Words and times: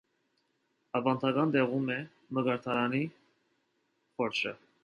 Ավանդական 0.99 1.53
տեղում 1.57 1.93
է 1.97 1.99
մկրտարանի 2.39 3.05
խորշը։ 3.11 4.59